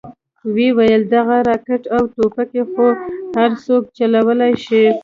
ويې 0.53 0.69
ويل 0.77 1.01
دغه 1.15 1.35
راکټ 1.49 1.83
او 1.95 2.01
ټوپکې 2.13 2.63
خو 2.71 2.85
هرسوک 3.35 3.83
چلوې 3.97 4.51
شي. 4.65 4.83